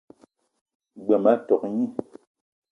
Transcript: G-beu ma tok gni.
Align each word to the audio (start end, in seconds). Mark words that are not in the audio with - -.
G-beu 1.05 1.19
ma 1.23 1.33
tok 1.47 1.63
gni. 1.71 1.85